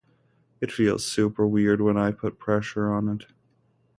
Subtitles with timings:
[0.61, 3.27] It feels super weird when I put pressure on it.